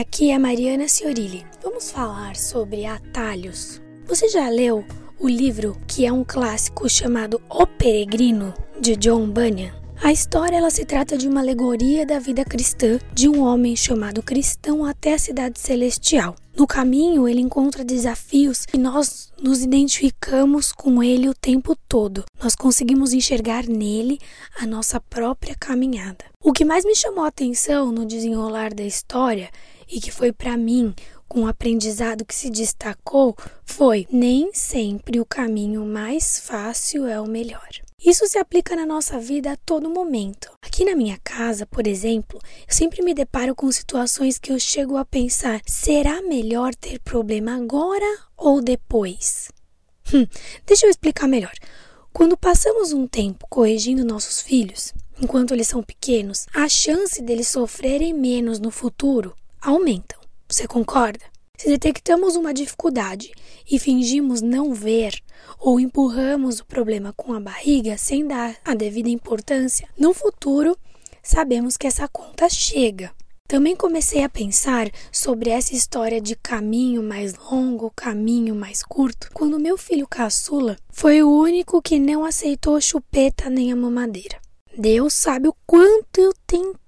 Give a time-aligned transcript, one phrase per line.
[0.00, 1.44] Aqui é Mariana Ciorilli.
[1.62, 3.82] Vamos falar sobre atalhos.
[4.06, 4.82] Você já leu
[5.18, 9.74] o livro que é um clássico chamado O Peregrino, de John Bunyan?
[10.02, 14.22] A história ela se trata de uma alegoria da vida cristã de um homem chamado
[14.22, 16.34] cristão até a cidade celestial.
[16.60, 22.22] No caminho, ele encontra desafios e nós nos identificamos com ele o tempo todo.
[22.38, 24.18] Nós conseguimos enxergar nele
[24.60, 26.26] a nossa própria caminhada.
[26.44, 29.48] O que mais me chamou a atenção no desenrolar da história
[29.90, 30.94] e que foi para mim
[31.38, 37.68] um aprendizado que se destacou foi: nem sempre o caminho mais fácil é o melhor.
[38.02, 40.50] Isso se aplica na nossa vida a todo momento.
[40.62, 44.96] Aqui na minha casa, por exemplo, eu sempre me deparo com situações que eu chego
[44.96, 48.06] a pensar: será melhor ter problema agora
[48.36, 49.50] ou depois?
[50.12, 50.26] Hum,
[50.66, 51.52] deixa eu explicar melhor.
[52.12, 58.12] Quando passamos um tempo corrigindo nossos filhos, enquanto eles são pequenos, a chance deles sofrerem
[58.12, 60.19] menos no futuro aumentam.
[60.50, 61.24] Você concorda?
[61.56, 63.30] Se detectamos uma dificuldade
[63.70, 65.14] e fingimos não ver
[65.60, 70.76] ou empurramos o problema com a barriga sem dar a devida importância, no futuro
[71.22, 73.12] sabemos que essa conta chega.
[73.46, 79.56] Também comecei a pensar sobre essa história de caminho mais longo, caminho mais curto, quando
[79.56, 84.40] meu filho caçula foi o único que não aceitou chupeta nem a mamadeira.
[84.76, 86.80] Deus sabe o quanto eu tentei,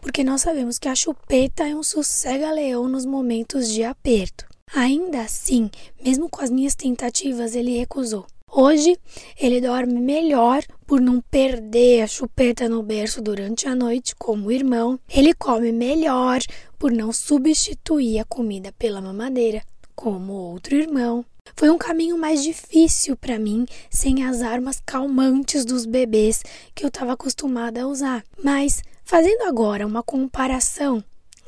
[0.00, 4.44] porque nós sabemos que a chupeta é um sossega-leão nos momentos de aperto.
[4.74, 5.70] Ainda assim,
[6.04, 8.26] mesmo com as minhas tentativas, ele recusou.
[8.52, 8.98] Hoje,
[9.38, 14.52] ele dorme melhor por não perder a chupeta no berço durante a noite, como o
[14.52, 14.98] irmão.
[15.08, 16.40] Ele come melhor
[16.76, 19.62] por não substituir a comida pela mamadeira,
[19.94, 21.24] como outro irmão.
[21.56, 26.42] Foi um caminho mais difícil para mim sem as armas calmantes dos bebês
[26.74, 28.24] que eu estava acostumada a usar.
[28.42, 31.02] Mas, fazendo agora uma comparação,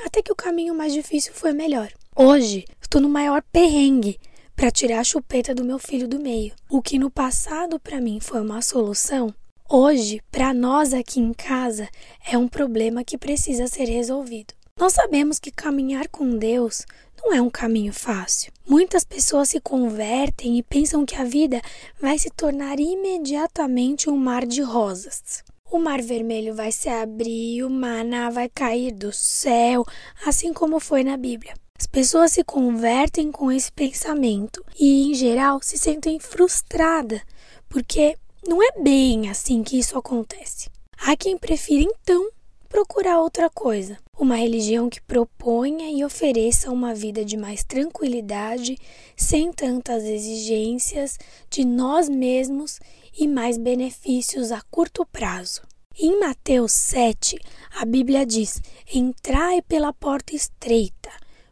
[0.04, 1.90] até que o caminho mais difícil foi melhor.
[2.14, 4.18] Hoje, estou no maior perrengue
[4.54, 6.52] para tirar a chupeta do meu filho do meio.
[6.68, 9.34] O que no passado para mim foi uma solução,
[9.68, 11.88] hoje, para nós aqui em casa,
[12.30, 14.54] é um problema que precisa ser resolvido.
[14.78, 16.84] Nós sabemos que caminhar com Deus
[17.22, 18.52] não é um caminho fácil.
[18.66, 21.62] Muitas pessoas se convertem e pensam que a vida
[22.00, 25.44] vai se tornar imediatamente um mar de rosas.
[25.70, 29.84] O mar vermelho vai se abrir, o maná vai cair do céu,
[30.26, 31.54] assim como foi na Bíblia.
[31.78, 37.22] As pessoas se convertem com esse pensamento e, em geral, se sentem frustradas,
[37.68, 38.16] porque
[38.46, 40.68] não é bem assim que isso acontece.
[40.98, 42.30] Há quem prefira, então,
[42.72, 48.78] procurar outra coisa, uma religião que proponha e ofereça uma vida de mais tranquilidade,
[49.14, 51.18] sem tantas exigências
[51.50, 52.80] de nós mesmos
[53.14, 55.60] e mais benefícios a curto prazo.
[55.98, 57.38] Em Mateus 7,
[57.76, 58.58] a Bíblia diz:
[58.90, 61.10] Entrai pela porta estreita,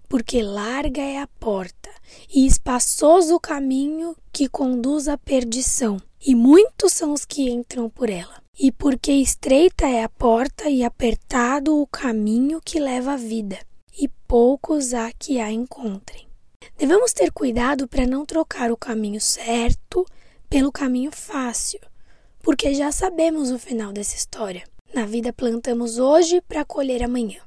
[0.08, 1.90] porque larga é a porta
[2.34, 8.08] e espaçoso o caminho que conduz à perdição, e muitos são os que entram por
[8.08, 13.58] ela e porque estreita é a porta e apertado o caminho que leva à vida,
[13.98, 16.28] e poucos há que a encontrem.
[16.76, 20.04] Devemos ter cuidado para não trocar o caminho certo
[20.46, 21.80] pelo caminho fácil,
[22.42, 24.64] porque já sabemos o final dessa história.
[24.92, 27.40] Na vida plantamos hoje para colher amanhã.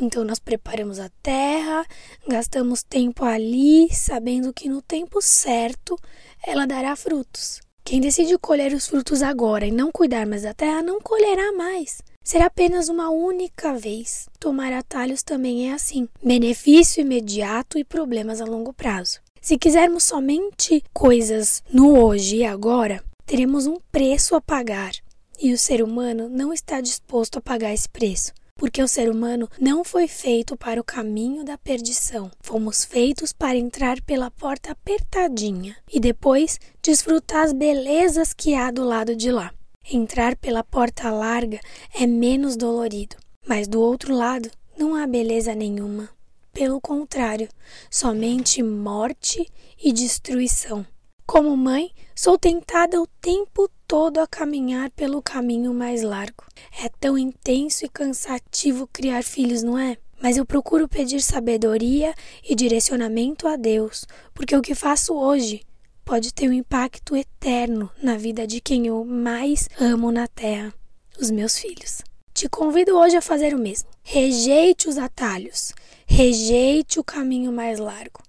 [0.00, 1.84] Então nós preparamos a terra,
[2.28, 5.98] gastamos tempo ali, sabendo que no tempo certo
[6.46, 7.60] ela dará frutos.
[7.88, 12.02] Quem decide colher os frutos agora e não cuidar mais da terra não colherá mais.
[12.22, 14.28] Será apenas uma única vez.
[14.38, 19.20] Tomar atalhos também é assim: benefício imediato e problemas a longo prazo.
[19.40, 24.92] Se quisermos somente coisas no hoje e agora, teremos um preço a pagar.
[25.40, 29.48] E o ser humano não está disposto a pagar esse preço porque o ser humano
[29.58, 32.28] não foi feito para o caminho da perdição.
[32.40, 38.84] Fomos feitos para entrar pela porta apertadinha e depois desfrutar as belezas que há do
[38.84, 39.54] lado de lá.
[39.90, 41.60] Entrar pela porta larga
[41.94, 46.10] é menos dolorido, mas do outro lado não há beleza nenhuma.
[46.52, 47.48] Pelo contrário,
[47.88, 49.48] somente morte
[49.82, 50.84] e destruição.
[51.28, 56.42] Como mãe, sou tentada o tempo todo a caminhar pelo caminho mais largo.
[56.82, 59.98] É tão intenso e cansativo criar filhos, não é?
[60.22, 65.60] Mas eu procuro pedir sabedoria e direcionamento a Deus, porque o que faço hoje
[66.02, 70.72] pode ter um impacto eterno na vida de quem eu mais amo na terra,
[71.20, 72.00] os meus filhos.
[72.32, 73.90] Te convido hoje a fazer o mesmo.
[74.02, 75.74] Rejeite os atalhos,
[76.06, 78.26] rejeite o caminho mais largo.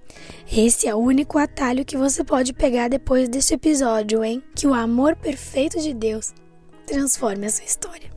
[0.53, 4.43] esse é o único atalho que você pode pegar depois desse episódio, hein?
[4.55, 6.35] Que o amor perfeito de Deus
[6.87, 8.16] transforme a sua história.